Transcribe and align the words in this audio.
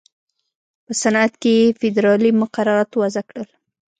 په 0.85 0.91
صنعت 1.01 1.33
کې 1.41 1.51
یې 1.59 1.65
فېدرالي 1.79 2.29
مقررات 2.41 2.89
وضع 3.01 3.23
کړل. 3.29 3.49